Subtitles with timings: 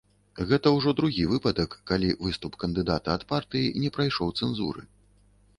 [0.51, 4.81] Гэта ўжо другі выпадак, калі выступ кандыдата ад партыі не прайшоў цэнзуры.